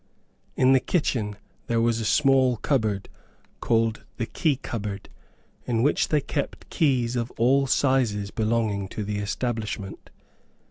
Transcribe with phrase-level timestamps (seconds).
[0.55, 1.35] In the kitchen
[1.67, 3.07] there was a small cupboard,
[3.59, 5.09] called the key cupboard,
[5.67, 10.09] in which they kept keys of all sizes belonging to the establishment.